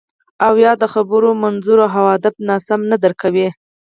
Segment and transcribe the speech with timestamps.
[0.45, 3.47] او یا د خبرو منظور او هدف ناسم نه درک کوئ